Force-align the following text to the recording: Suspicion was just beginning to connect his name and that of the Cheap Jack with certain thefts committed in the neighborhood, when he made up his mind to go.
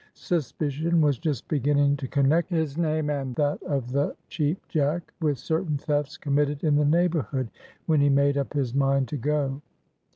Suspicion 0.15 0.99
was 0.99 1.19
just 1.19 1.47
beginning 1.47 1.95
to 1.97 2.07
connect 2.07 2.49
his 2.49 2.75
name 2.75 3.11
and 3.11 3.35
that 3.35 3.61
of 3.61 3.91
the 3.91 4.15
Cheap 4.29 4.67
Jack 4.67 5.13
with 5.21 5.37
certain 5.37 5.77
thefts 5.77 6.17
committed 6.17 6.63
in 6.63 6.73
the 6.73 6.85
neighborhood, 6.85 7.51
when 7.85 8.01
he 8.01 8.09
made 8.09 8.35
up 8.35 8.53
his 8.55 8.73
mind 8.73 9.07
to 9.09 9.17
go. 9.17 9.61